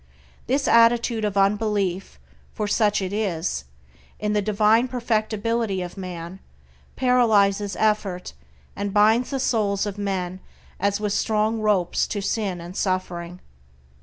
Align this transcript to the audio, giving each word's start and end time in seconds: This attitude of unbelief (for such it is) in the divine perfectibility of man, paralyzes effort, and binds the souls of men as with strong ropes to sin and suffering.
This 0.47 0.67
attitude 0.67 1.23
of 1.23 1.37
unbelief 1.37 2.17
(for 2.53 2.67
such 2.67 3.03
it 3.03 3.13
is) 3.13 3.65
in 4.19 4.33
the 4.33 4.41
divine 4.41 4.87
perfectibility 4.87 5.83
of 5.83 5.95
man, 5.95 6.39
paralyzes 6.95 7.75
effort, 7.75 8.33
and 8.75 8.95
binds 8.95 9.29
the 9.29 9.39
souls 9.39 9.85
of 9.85 9.99
men 9.99 10.39
as 10.79 10.99
with 10.99 11.13
strong 11.13 11.59
ropes 11.61 12.07
to 12.07 12.19
sin 12.19 12.59
and 12.59 12.75
suffering. 12.75 13.41